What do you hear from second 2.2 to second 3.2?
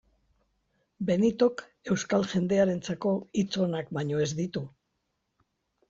jendearentzako